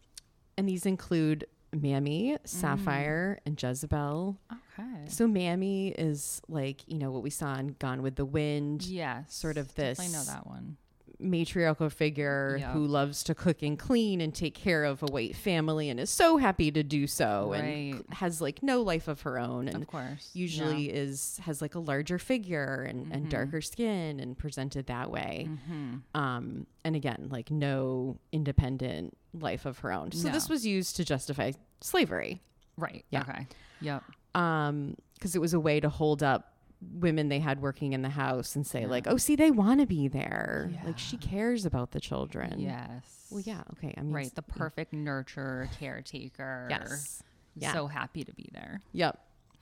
[0.57, 4.37] and these include Mammy, Sapphire, and Jezebel.
[4.53, 5.05] Okay.
[5.09, 9.33] So Mammy is like, you know, what we saw in Gone with the Wind, Yes.
[9.35, 10.01] sort of this.
[10.01, 10.77] I know that one.
[11.21, 12.73] Matriarchal figure Yeah.
[12.73, 16.11] who loves to cook and clean and take care of a white family and is
[16.11, 17.95] so happy to do so and Right.
[18.09, 20.31] c- has like no life of her own and Of course.
[20.33, 23.31] usually is has like a larger figure and, and Mhm.
[23.31, 25.49] darker skin and presented that way.
[25.69, 30.13] hmm Um, and again, like no independent life of her own.
[30.13, 30.35] So No.
[30.35, 32.41] this was used to justify slavery.
[32.77, 33.05] Right.
[33.11, 33.23] Yeah.
[33.23, 33.47] Okay.
[33.81, 34.03] Yep.
[34.37, 36.50] um because it was a way to hold up
[36.81, 38.87] women they had working in the house and say Yeah.
[38.89, 43.27] like oh see they want to be there like she cares about the children Yes.
[43.31, 44.35] well yeah okay i mean right.
[44.35, 46.67] The perfect nurture caretaker.
[46.71, 47.23] yes
[47.57, 47.73] Yeah.
[47.75, 48.81] So happy to be there.
[48.93, 49.19] yep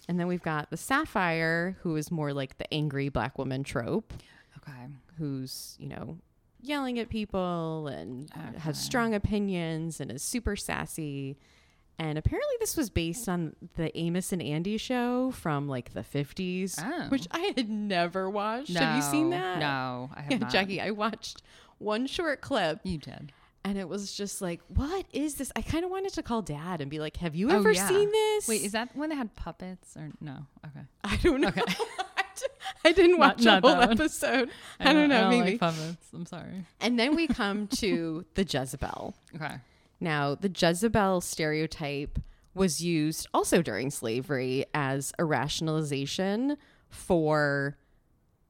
[0.09, 4.13] and then we've got the sapphire who is more like the angry black woman trope
[4.59, 4.87] Okay.
[5.19, 6.19] who's you know
[6.61, 8.59] yelling at people and Okay.
[8.61, 11.37] has strong opinions and is super sassy
[11.99, 16.79] and apparently this was based on the Amos and Andy show from like the 50s,
[16.83, 17.09] Oh.
[17.09, 18.75] which I had never watched.
[18.77, 19.59] Have you seen that?
[19.59, 20.51] No, I have Yeah, not.
[20.51, 21.43] Jackie, I watched
[21.79, 23.33] one short clip You did.
[23.65, 25.51] and it was just like, what is this?
[25.57, 27.89] I kind of wanted to call dad and be like, have you Oh, ever yeah.
[27.89, 28.49] seen this?
[28.49, 30.47] Wait, is that when they had puppets or no?
[30.67, 30.87] Okay.
[31.05, 31.49] I don't know.
[31.49, 31.63] Okay.
[32.85, 34.51] I didn't watch not a whole episode.
[34.79, 35.51] I don't know, I maybe.
[35.53, 36.07] like puppets.
[36.15, 36.65] I'm sorry.
[36.81, 39.15] and then we come to the Jezebel.
[39.35, 39.57] Okay.
[40.01, 42.19] Now, the Jezebel stereotype
[42.55, 46.57] was used also during slavery as a rationalization
[46.89, 47.77] for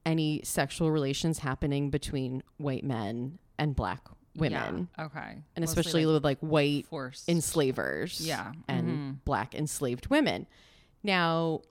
[0.05, 5.05] any sexual relations happening between white men and black women, Yeah.
[5.05, 5.43] Okay.
[5.55, 7.27] and Mostly, especially like, with like white forced.
[7.29, 8.53] enslavers Yeah.
[8.67, 9.25] and Mhm.
[9.25, 10.47] black enslaved women.
[11.03, 11.61] Now,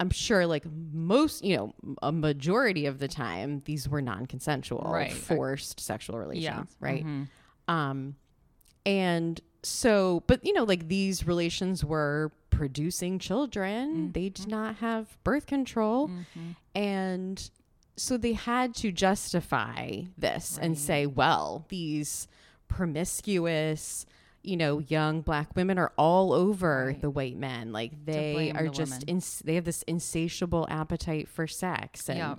[0.00, 5.12] I'm sure like most, you know, a majority of the time these were non-consensual, Right.
[5.12, 6.64] forced sexual relations, yeah.
[6.80, 7.04] right?
[7.06, 7.28] Mhm.
[7.68, 8.16] Um,
[8.86, 14.12] and so, but you know, like these relations were producing children.
[14.12, 16.08] They did not have birth control.
[16.08, 16.56] Mhm.
[16.74, 17.50] And
[17.96, 22.28] so they had to justify this and say, well, these
[22.68, 24.06] promiscuous,
[24.42, 27.00] you know, young black women are all over Right.
[27.00, 27.72] the white men.
[27.72, 32.08] Like they are the just, ins- they have this insatiable appetite for sex.
[32.08, 32.34] And, Yeah.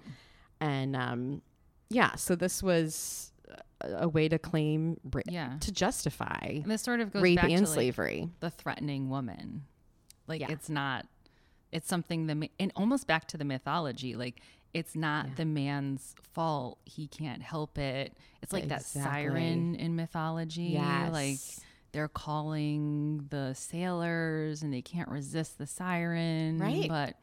[0.59, 1.41] and, um,
[1.89, 3.31] yeah, so this was
[3.81, 5.57] a, way to claim, ra- Yeah.
[5.61, 8.29] to justify And this sort of goes rape back and to like, slavery.
[8.39, 9.63] the threatening woman.
[10.27, 10.51] Like Yeah.
[10.51, 11.05] it's not.
[11.71, 14.15] It's something that, and almost back to the mythology.
[14.15, 14.41] Like
[14.73, 15.33] it's not Yeah.
[15.35, 16.79] the man's fault.
[16.85, 18.13] He can't help it.
[18.41, 20.63] It's like that siren in mythology.
[20.73, 21.11] Yes.
[21.11, 21.39] Like
[21.93, 26.57] they're calling the sailors and they can't resist the siren.
[26.59, 26.87] Right.
[26.89, 27.15] But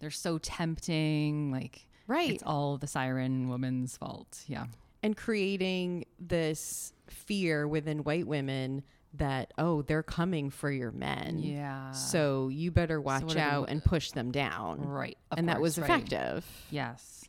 [0.00, 1.50] they're so tempting.
[1.50, 2.30] Like right.
[2.30, 4.44] it's all the siren woman's fault.
[4.46, 4.66] Yeah.
[5.04, 8.82] And creating this fear within white women
[9.16, 11.92] that oh they're coming for your men Yeah.
[11.92, 15.16] so you better watch the- out and push them down right.
[15.36, 15.98] and that was course, right.
[16.00, 17.24] effective Yes.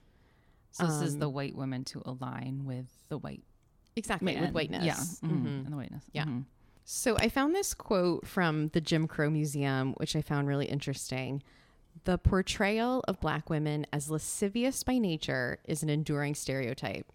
[0.72, 3.44] So this is Um, the white women to align with the white
[3.96, 4.42] exactly man.
[4.44, 4.96] with whiteness Yeah.
[5.30, 5.64] mhm, Mhm.
[5.66, 6.04] And the whiteness.
[6.12, 6.26] Yeah.
[6.26, 6.46] mhm.
[6.86, 11.44] so i found this quote from the jim crow museum which i found really interesting
[12.04, 17.12] the portrayal of black women as lascivious by nature is an enduring stereotype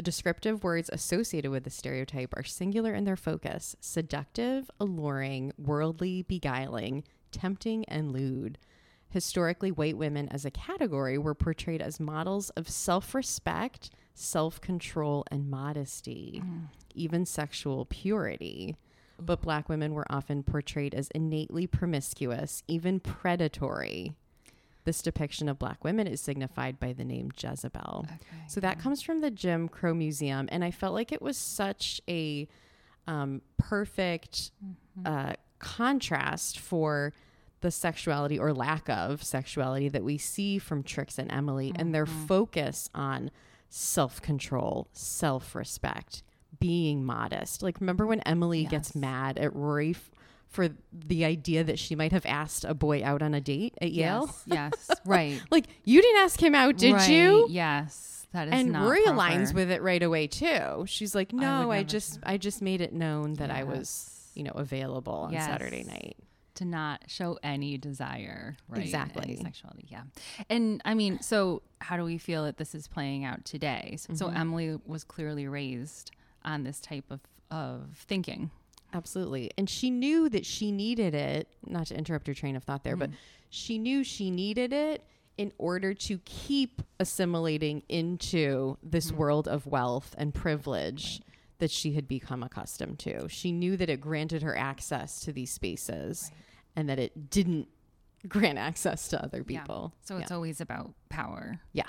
[0.00, 6.22] The descriptive words associated with the stereotype are singular in their focus seductive, alluring, worldly,
[6.22, 8.56] beguiling, tempting, and lewd.
[9.10, 15.22] Historically, white women as a category were portrayed as models of self respect, self control,
[15.30, 16.68] and modesty, mm.
[16.94, 18.76] even sexual purity.
[19.18, 24.14] But black women were often portrayed as innately promiscuous, even predatory.
[24.84, 28.06] This depiction of black women is signified by the name Jezebel.
[28.06, 28.18] Okay.
[28.48, 32.00] So that comes from the Jim Crow Museum, and I felt like it was such
[32.08, 32.48] a
[33.06, 34.52] um, perfect
[35.04, 37.12] uh, contrast for
[37.60, 42.06] the sexuality or lack of sexuality that we see from Trix and Emily, and their
[42.06, 43.30] focus on
[43.68, 46.22] self control, self respect,
[46.58, 47.62] being modest.
[47.62, 50.10] Like, remember when Emily gets mad at Rory f-
[50.50, 53.92] for the idea that she might have asked a boy out on a date at
[53.92, 54.26] Yale.
[54.46, 55.40] Yes, yes, right.
[55.50, 57.46] Like you didn't ask him out, did Right, you?
[57.48, 59.18] Yes, that is and not Rory proper.
[59.18, 60.84] aligns with it right away too.
[60.86, 64.42] She's like, "No, I, never just I just made it known that I was, you
[64.42, 65.46] know, available on Yes.
[65.46, 66.16] Saturday night."
[66.56, 68.82] to not show any desire, right?
[68.82, 69.22] Exactly.
[69.22, 70.02] Any sexuality, yeah.
[70.50, 73.94] And I mean, so how do we feel that this is playing out today?
[73.98, 74.16] So, Mm-hmm.
[74.16, 76.10] so Emily was clearly raised
[76.44, 78.50] on this type of of thinking.
[78.92, 79.50] Absolutely.
[79.56, 82.96] And she knew that she needed it, not to interrupt your train of thought there,
[82.96, 83.00] Mm.
[83.00, 83.10] but
[83.48, 85.04] she knew she needed it
[85.36, 91.22] in order to keep assimilating into this world of wealth and privilege
[91.58, 93.28] that she had become accustomed to.
[93.28, 96.30] She knew that it granted her access to these spaces
[96.74, 97.68] and that it didn't
[98.28, 99.60] grant access to other Yeah.
[99.60, 99.92] people.
[100.02, 101.88] So it's always about power Yeah.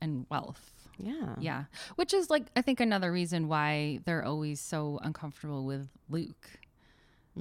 [0.00, 0.79] and wealth.
[1.02, 1.34] Yeah.
[1.38, 1.64] Yeah.
[1.96, 6.48] Which is like I think another reason why they're always so uncomfortable with Luke.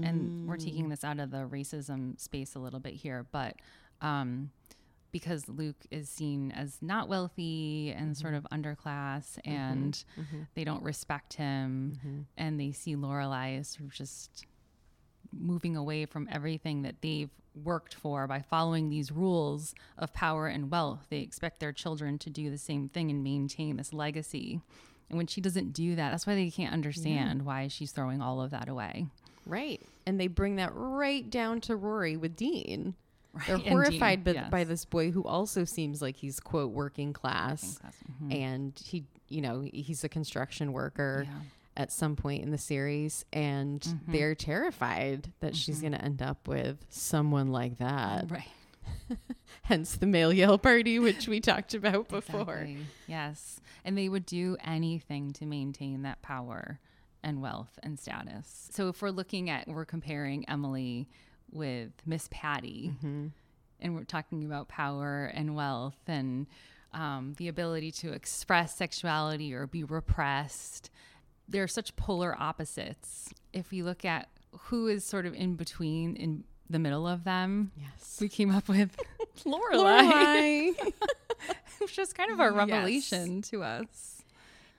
[0.01, 0.89] And we're taking Mm.
[0.91, 3.55] this out of the racism space a little bit here, but
[4.01, 4.51] um
[5.11, 8.45] because Luke is seen as not wealthy and sort Mm-hmm.
[8.45, 10.01] of underclass and
[10.53, 12.19] they don't respect him Mm-hmm.
[12.37, 14.45] and they see Lorelai as sort of just
[15.31, 17.29] moving away from everything that they've
[17.63, 21.07] worked for by following these rules of power and wealth.
[21.09, 24.61] They expect their children to do the same thing and maintain this legacy.
[25.09, 28.41] And when she doesn't do that, that's why they can't understand why she's throwing all
[28.41, 29.07] of that away.
[29.45, 29.81] Right.
[30.05, 32.93] And they bring that right down to Rory with Dean.
[33.47, 34.49] They're And Dean, horrified by, yes.
[34.51, 37.79] by this boy who also seems like he's quote working class,
[38.23, 38.33] Mhm.
[38.33, 41.39] and he you know he's a construction worker Yeah.
[41.79, 44.11] At some point in the series and Mm-hmm.
[44.11, 48.43] they're terrified that she's going to end up with someone like that Right.
[49.63, 52.77] hence the male Yale party which we talked about before Exactly.
[53.07, 53.61] Yes.
[53.85, 56.79] And they would do anything to maintain that power
[57.23, 58.67] and wealth and status.
[58.71, 61.07] So if we're looking at, we're comparing Emily
[61.51, 63.27] with Miss Patty, Mm-hmm.
[63.79, 66.45] and we're talking about power and wealth and
[66.93, 70.89] um, the ability to express sexuality or be repressed.
[71.49, 73.29] They're such polar opposites.
[73.53, 74.29] If we look at
[74.65, 78.67] who is sort of in between, in the middle of them, yes we came up
[78.69, 78.95] with
[79.45, 82.53] Lorelai, which was just kind of a Yes.
[82.53, 84.15] revelation to us.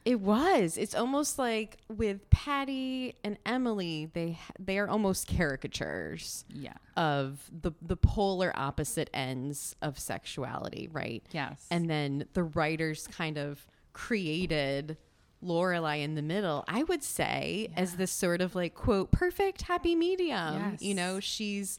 [0.04, 0.78] It was.
[0.78, 6.72] It's almost like with Patty and Emily, they they are almost caricatures Yeah.
[6.96, 11.22] of the the polar opposite ends of sexuality, right?
[11.32, 11.66] Yes.
[11.70, 14.96] And then the writers kind of created
[15.42, 16.64] Lorelai in the middle.
[16.68, 20.54] I would say as this sort of like quote perfect happy medium.
[20.72, 20.82] Yes.
[20.82, 21.78] You know, she's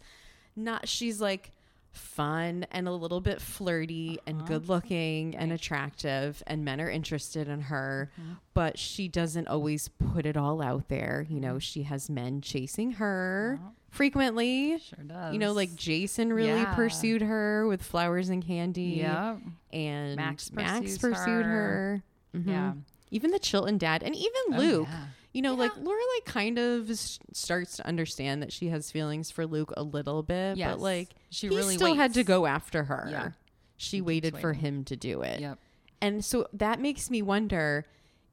[0.55, 0.87] not.
[0.87, 1.51] She's like
[1.91, 4.21] fun and a little bit flirty Uh-huh.
[4.39, 8.31] and good looking and attractive and men are interested in her Mm-hmm.
[8.53, 11.43] but she doesn't always put it all out there you Mm-hmm.
[11.43, 15.33] know she has men chasing her frequently sure does.
[15.33, 16.73] you know like jason really Yeah.
[16.75, 19.35] pursued her with flowers and candy yeah.
[19.73, 22.47] and Max max, pursued her, Mhm.
[22.47, 22.73] Yeah.
[23.11, 25.05] Even the chilton dad and even Oh, luke yeah.
[25.33, 29.45] you know like lorelai kind of s- starts to understand that she has feelings for
[29.45, 30.71] luke a little bit Yes.
[30.71, 33.29] but like She he really still had to go after her Yeah.
[33.77, 35.59] she keeps waited for him to do it Yep.
[36.01, 37.85] and so that makes me wonder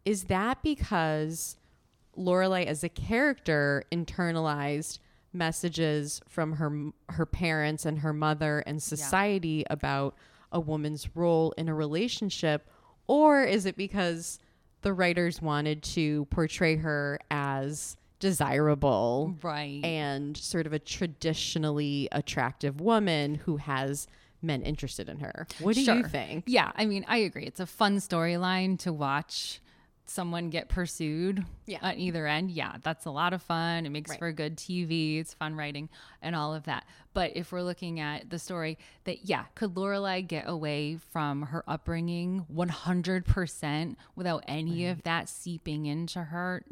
[0.05, 1.57] is that because
[2.17, 4.99] Lorelai as a character internalized
[5.33, 10.14] messages from her her parents and her mother and society about
[10.51, 12.67] a woman's role in a relationship
[13.07, 14.38] or is it because
[14.83, 19.81] the writers wanted to portray her as desirable Right.
[19.85, 24.07] and sort of a traditionally attractive woman who has
[24.43, 25.47] men interested in her.
[25.61, 26.45] What do you think?
[26.47, 27.45] Yeah, I mean, I agree.
[27.45, 29.61] It's a fun storyline to watch
[30.11, 31.79] someone get pursued Yeah.
[31.83, 32.51] on either end.
[32.51, 33.85] Yeah, that's a lot of fun.
[33.87, 34.18] It makes Right.
[34.18, 35.18] for good TV.
[35.18, 35.88] It's fun writing
[36.23, 36.87] and all of that.
[37.12, 41.62] But if we're looking at the story that yeah, could Lorelai get away from her
[41.68, 46.62] upbringing 100% without any of that seeping into her?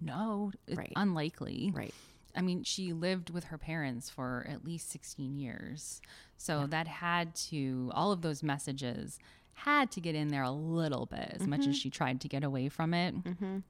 [0.00, 0.92] No, it's Right.
[0.96, 1.72] unlikely.
[1.74, 1.94] Right.
[2.36, 6.00] I mean, she lived with her parents for at least 16 years.
[6.36, 9.18] So that had to, all of those messages
[9.54, 11.70] had to get in there a little bit as much Mm-hmm.
[11.70, 13.14] as she tried to get away from it.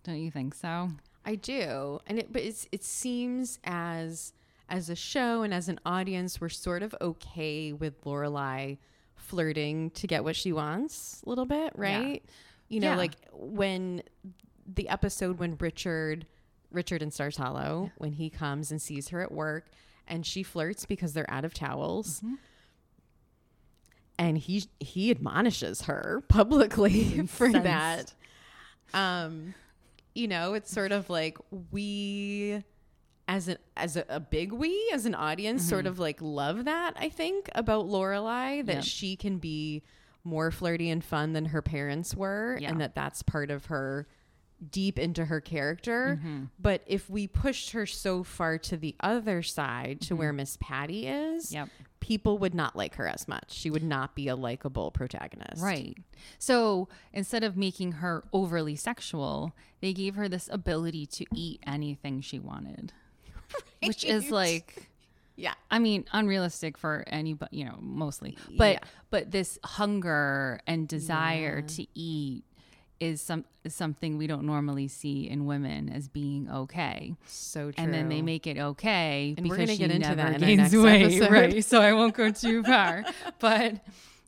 [0.02, 0.90] Don't you think so?
[1.24, 4.32] I do, and it but it's, it seems as
[4.68, 8.78] as a show and as an audience, we're sort of okay with Lorelai
[9.14, 12.22] flirting to get what she wants a little bit, right?
[12.68, 12.96] You know, Yeah.
[12.96, 14.02] like when
[14.66, 16.26] the episode when Richard
[16.70, 19.68] Richard in Stars Hollow when he comes and sees her at work
[20.08, 22.18] and she flirts because they're out of towels.
[22.20, 22.34] Mm-hmm.
[24.18, 28.14] And he he admonishes her publicly for that.
[28.92, 29.55] Um
[30.14, 31.37] you know, it's sort of like
[31.72, 32.62] we
[33.27, 36.94] as a as a, a big we as an audience sort of like love that
[36.96, 38.85] I think about Lorelai that Yep.
[38.85, 39.83] she can be
[40.22, 42.70] more flirty and fun than her parents were Yeah.
[42.70, 44.07] and that that's part of her
[44.70, 46.44] deep into her character Mm-hmm.
[46.58, 51.06] but if we pushed her so far to the other side to where Miss Patty
[51.06, 51.68] is Yep.
[52.00, 55.96] people would not like her as much she would not be a likable protagonist Right.
[56.38, 62.20] So instead of making her overly sexual, they gave her this ability to eat anything
[62.22, 62.92] she wanted,
[63.82, 64.88] which is like,
[65.36, 68.38] yeah I mean, unrealistic for anybody, you know, mostly.
[68.56, 68.78] But Yeah.
[69.10, 72.44] but this hunger and desire to eat
[73.04, 77.14] is some is something we don't normally see in women as being okay.
[77.26, 80.08] so true And then they make it okay And we're because gonna she get into
[80.14, 81.30] never that in gains weight, episode.
[81.32, 81.64] right?
[81.64, 83.04] So I won't go too far,
[83.38, 83.80] but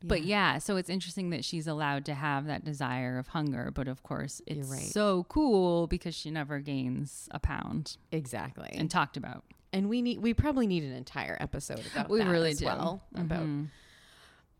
[0.05, 3.89] but yeah, so it's interesting that she's allowed to have that desire of hunger, but
[3.89, 4.81] of course it's right.
[4.83, 9.43] so cool because she never gains a pound exactly and talked about.
[9.73, 12.67] and we need we probably need an entire episode about We that really as do.
[12.67, 13.67] well about Mhm.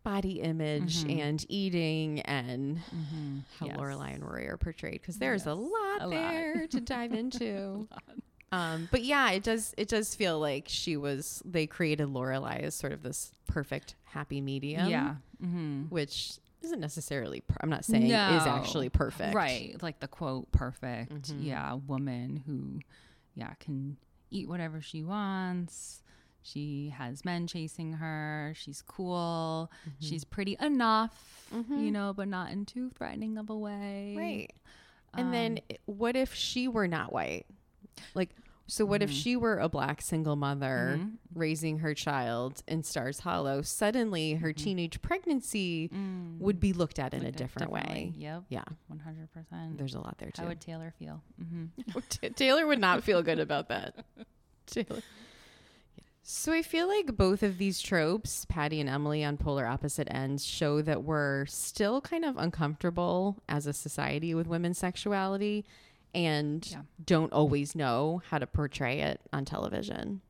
[0.07, 2.79] Body image and eating and
[3.59, 3.77] how Yes.
[3.77, 6.11] Lorelai and Rory are portrayed because there's a lot A lot.
[6.11, 7.89] there to dive into.
[8.53, 12.77] Um, but yeah, it does it does feel like she was they created Lorelai as
[12.77, 14.89] sort of this perfect happy medium.
[14.89, 15.17] yeah.
[15.41, 19.35] hmm which isn't necessarily per- I'm not saying is actually perfect.
[19.35, 19.77] Right.
[19.83, 21.13] Like the quote, perfect.
[21.13, 21.43] Mm-hmm.
[21.43, 21.75] Yeah.
[21.75, 22.81] Woman who,
[23.35, 23.97] yeah, can
[24.31, 26.03] eat whatever she wants.
[26.53, 28.53] She has men chasing her.
[28.57, 29.71] She's cool.
[29.83, 30.07] Mm-hmm.
[30.07, 34.15] She's pretty enough, you know, but not in too threatening of a way.
[34.17, 34.53] Right.
[35.15, 37.47] And Um, then what if she were not white?
[38.15, 38.31] Like
[38.69, 41.01] so what if she were a black single mother
[41.35, 43.63] raising her child in Stars Hollow?
[43.63, 45.89] Suddenly her teenage pregnancy
[46.41, 48.13] would be looked at in a Looked different, way.
[48.17, 48.43] Yep.
[48.49, 48.65] Yeah.
[48.93, 49.79] 100%.
[49.79, 50.43] There's a lot there too.
[50.43, 51.23] How would Taylor feel?
[51.39, 51.67] hmm
[52.35, 54.05] Taylor would not feel good about that.
[54.67, 55.01] Taylor.
[56.29, 60.45] So I feel like both of these tropes, Patty and Emily on polar opposite ends,
[60.45, 65.65] show that we're still kind of uncomfortable as a society with women's sexuality
[66.13, 66.83] and Yeah.
[67.05, 70.21] don't always know how to portray it on television.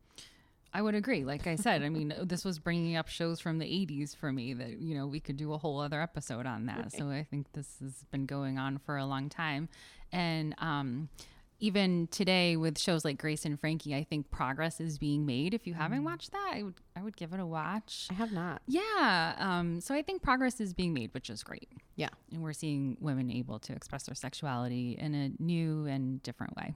[0.75, 1.25] I would agree.
[1.25, 4.53] Like I said, I mean, this was bringing up shows from the 80s for me
[4.53, 6.93] that, you know, we could do a whole other episode on that.
[6.93, 9.71] So I think this has been going on for a long time.
[10.13, 11.09] And um,
[11.59, 15.55] even today with shows like Grace and Frankie, I think progress is being made.
[15.55, 18.09] If you haven't watched that, I would I would give it a watch.
[18.11, 18.61] I have not.
[18.67, 19.35] Yeah.
[19.39, 21.69] Um, so I think progress is being made, which is great.
[21.95, 22.09] Yeah.
[22.33, 26.75] And we're seeing women able to express their sexuality in a new and different way.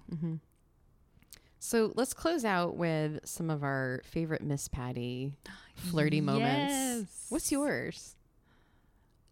[1.59, 5.35] So let's close out with some of our favorite Miss Patty
[5.75, 7.27] flirty moments.
[7.29, 8.17] What's yours?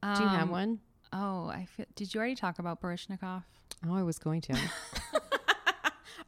[0.02, 0.80] Do you have Um, one?
[1.12, 3.44] Oh, I feel, did you already talk about Baryshnikov?
[3.86, 4.52] Oh, I was going to.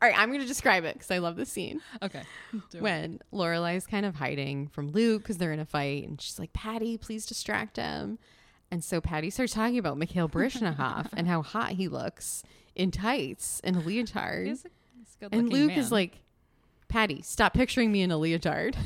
[0.02, 1.80] All right, I'm going to describe it because I love the scene.
[2.02, 2.22] Okay.
[2.78, 6.52] when Lorelai's kind of hiding from Luke because they're in a fight, and she's like,
[6.54, 8.18] "Patty, please distract him."
[8.70, 12.42] And so Patty starts talking about Mikhail Baryshnikov and how hot he looks
[12.74, 14.46] in tights and a leotard.
[14.46, 15.78] He's a, he's a And Luke man.
[15.78, 16.18] is like,
[16.88, 18.76] "Patty, stop picturing me in a leotard."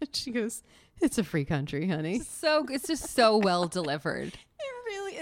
[0.00, 0.62] and she goes,
[1.00, 4.36] "It's a free country, honey." so it's just so well delivered.
[4.58, 4.75] It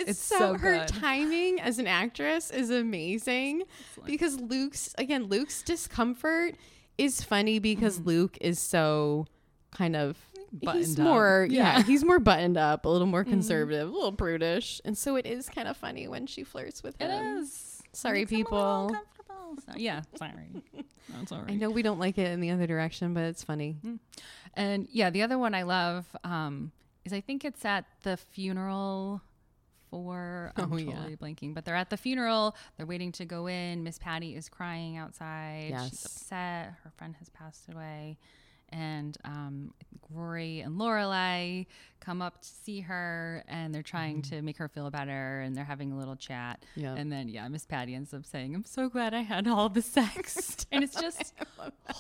[0.05, 3.63] is It's so, so her timing as an actress is amazing
[4.07, 6.55] because Luke's again Luke's discomfort
[6.99, 9.27] is funny because Luke is so
[9.73, 10.67] kind of he's Mm-hmm.
[10.67, 11.05] Buttoned up.
[11.05, 11.57] more yeah.
[11.63, 11.79] Yeah.
[11.81, 11.91] Mm-hmm.
[11.91, 15.49] he's more buttoned up a little more conservative a little prudish and so it is
[15.49, 17.83] kind of funny when she flirts with him is.
[17.93, 18.97] sorry Makes him a little people.
[19.67, 20.63] So- yeah, sorry.
[21.49, 23.77] I know we don't like it in the other direction but it's funny
[24.55, 26.71] And yeah, the other one I love um,
[27.05, 29.21] is I think it's at the funeral
[30.03, 30.93] for I'm Oh, yeah.
[30.95, 32.57] totally blanking, but they're at the funeral.
[32.77, 33.85] They're waiting to go in.
[33.85, 35.69] Miss Patty is crying outside.
[35.71, 35.91] Yes.
[35.91, 36.75] She's upset.
[36.83, 38.19] Her friend has passed away.
[38.71, 39.73] And um,
[40.11, 41.67] Rory and Lorelai
[42.01, 45.65] come up to see her, and they're trying to make her feel better, and they're
[45.65, 46.61] having a little chat.
[46.73, 46.81] Mm-hmm.
[46.81, 46.95] Yeah.
[46.97, 49.83] And then yeah, Miss Patty ends up saying, "I'm so glad I had all the
[49.83, 51.35] sex," and it's just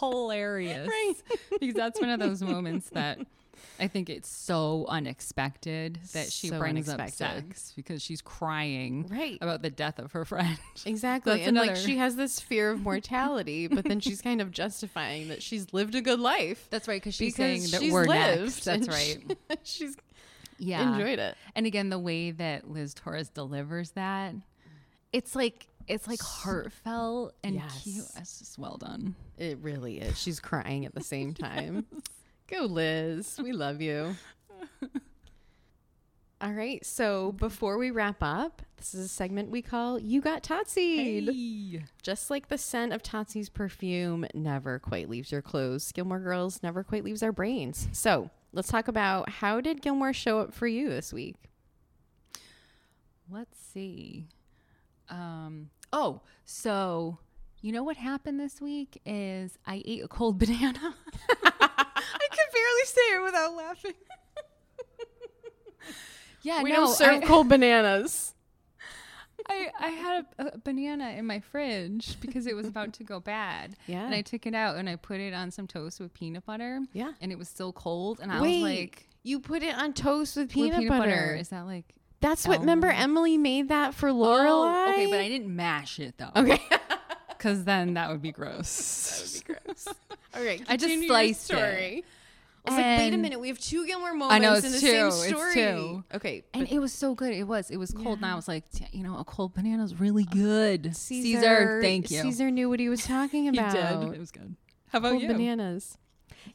[0.00, 1.14] hilarious, Right.
[1.61, 3.18] because that's one of those moments that
[3.81, 9.38] I think it's so unexpected that she So brings up sex because she's crying Right.
[9.40, 10.59] about the death of her friend.
[10.87, 11.37] Exactly.
[11.37, 15.29] That's and like she has this fear of mortality, but then she's kind of justifying
[15.29, 16.67] that she's lived a good life.
[16.71, 18.42] That's right, because she's saying that she's we're lived.
[18.42, 18.65] next.
[18.65, 19.19] That's right.
[19.29, 19.96] she- she's
[20.59, 21.37] Yeah, enjoyed it.
[21.55, 24.35] And again, the way that Liz Torres delivers that,
[25.13, 27.83] it's like it's like heartfelt and Yes.
[27.83, 28.05] cute.
[28.17, 29.15] It's just well done.
[29.37, 30.19] It really is.
[30.19, 31.87] She's crying at the same time.
[32.47, 33.40] Go, Liz.
[33.42, 34.17] We love you.
[36.40, 36.85] All right.
[36.85, 41.25] So before we wrap up, this is a segment we call You Got Totsied.
[41.25, 41.85] Hey.
[42.03, 46.85] Just like the scent of Totsy's perfume never quite leaves your clothes, Gilmore Girls never
[46.85, 47.88] quite leaves our brains.
[47.92, 51.37] So let's talk about how did Gilmore show up for you this week?
[53.31, 54.27] Let's see.
[55.09, 57.19] Um, oh, so
[57.63, 60.95] you know what happened this week is I ate a cold banana.
[62.85, 63.92] I say it without laughing.
[66.42, 68.35] yeah, We no, don't serve I, cold bananas.
[69.48, 73.20] I, I had a, a banana in my fridge because it was about to go
[73.20, 73.76] bad.
[73.87, 74.04] Yeah.
[74.04, 76.80] And I took it out and I put it on some toast with peanut butter.
[76.92, 77.12] Yeah.
[77.20, 78.20] And it was still cold.
[78.20, 81.37] And I Wait, was like, you put it on toast with with peanut, butter.
[81.38, 81.94] Is that like.
[82.20, 82.60] That's what.
[82.60, 84.87] Remember, Emily made that for Lorelai.
[84.87, 86.30] Oh, okay, but I didn't mash it though.
[86.35, 86.60] Okay.
[87.28, 89.42] Because then that would be gross.
[89.46, 89.88] that would be gross.
[90.35, 90.62] All right.
[90.66, 92.04] I just continue your sliced it.
[92.67, 93.40] I was like, wait a minute.
[93.40, 95.54] We have two Gilmore moments I know, in the two, same it's story.
[95.54, 96.04] two.
[96.15, 96.44] Okay.
[96.54, 97.35] And it was so good.
[97.35, 97.71] It was.
[97.71, 100.35] It was cold, and I was like, you know, a cold banana is really uh,
[100.35, 100.96] good.
[100.96, 102.23] Caesar, thank you.
[102.23, 103.73] Caesar knew what he was talking he about.
[104.00, 104.15] did.
[104.15, 104.56] It was good.
[104.88, 105.29] How about cold you?
[105.29, 105.98] bananas.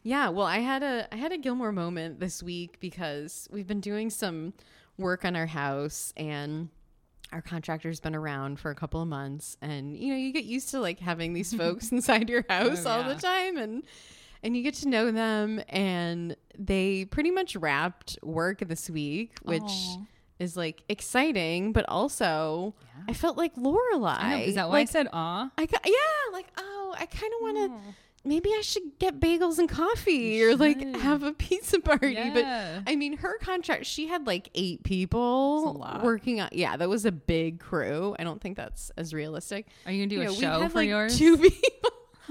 [0.01, 3.81] Yeah, well, I had a I had a Gilmore moment this week because we've been
[3.81, 4.53] doing some
[4.97, 6.69] work on our house and
[7.31, 10.69] our contractor's been around for a couple of months and you know you get used
[10.69, 13.13] to like having these folks inside your oh, house Oh, all yeah.
[13.13, 13.83] the time and
[14.43, 19.61] and you get to know them and they pretty much wrapped work this week which
[19.63, 19.97] Aw.
[20.39, 23.03] is like exciting but also Yeah.
[23.09, 24.43] I felt like Lorelai I know.
[24.45, 24.89] Is that why like, uh"?
[24.89, 25.51] I said "aw"?
[25.57, 27.93] I yeah like oh I kind of want to Oh.
[28.25, 32.13] maybe I should get bagels and coffee You or like have a pizza party.
[32.13, 32.33] Yeah.
[32.83, 36.49] But I mean, her contract, she had like eight people working on.
[36.51, 38.15] Yeah, that was a big crew.
[38.19, 39.67] I don't think that's as realistic.
[39.85, 41.17] Are you gonna do You a know, we show for like yours?
[41.17, 41.78] two people.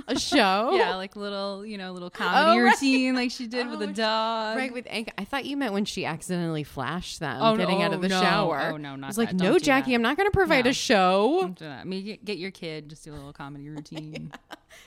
[0.07, 0.71] A show?
[0.75, 2.73] yeah, like little, you know, little oh, comedy Oh, right.
[2.73, 4.57] routine, like she did with Oh, a dog.
[4.57, 5.09] Right with Anka.
[5.19, 8.03] I thought you meant when she accidentally flashed them Oh, no, getting out of oh,
[8.03, 8.21] the no.
[8.21, 8.71] shower.
[8.73, 9.37] Oh, no, I not was like, that.
[9.37, 9.95] no, Jackie, that.
[9.97, 10.71] I'm not going to provide No.
[10.71, 11.39] a show.
[11.41, 11.87] Don't do that.
[11.87, 14.33] Maybe get, get your kid just do a little comedy routine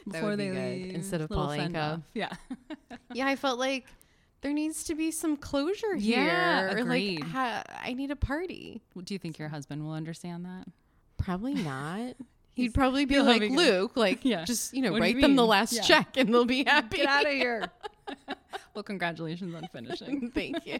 [0.10, 0.96] before would be they good, leave.
[0.96, 2.04] instead of Little Paul Anka.
[2.14, 2.30] Yeah.
[3.14, 3.86] yeah, I felt like
[4.42, 6.24] there needs to be some closure here.
[6.24, 7.20] Yeah, agreed.
[7.22, 8.82] Like, ha- I need a party.
[9.04, 10.66] Do you think your husband will understand that?
[11.18, 12.16] Probably not.
[12.62, 14.46] He'd probably be like, Luke, like, Yeah.
[14.46, 15.82] just, you know, What do you write them the last Yeah.
[15.82, 16.98] check and they'll be happy.
[16.98, 17.70] Get out of here.
[18.74, 20.32] well, congratulations on finishing.
[20.36, 20.80] Thank you.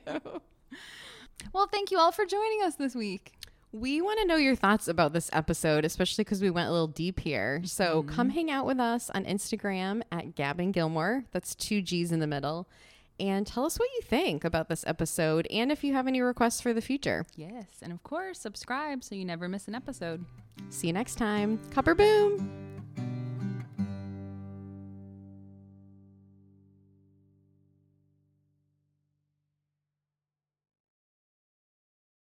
[1.54, 3.34] Well, thank you all for joining us this week.
[3.74, 6.88] We want to know your thoughts about this episode, especially because we went a little
[6.88, 7.62] deep here.
[7.64, 8.14] So mm-hmm.
[8.16, 11.24] come hang out with us on Instagram at Gavin Gilmore.
[11.32, 12.68] That's two G's in the middle.
[13.22, 16.60] And tell us what you think about this episode and if you have any requests
[16.60, 17.24] for the future.
[17.36, 20.26] Yes, and of course, subscribe so you never miss an episode.
[20.70, 21.60] See you next time.
[21.70, 22.71] Copper boom.